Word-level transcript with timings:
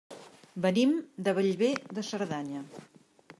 Venim 0.63 0.95
de 1.27 1.33
Bellver 1.39 1.71
de 1.99 2.05
Cerdanya. 2.09 2.65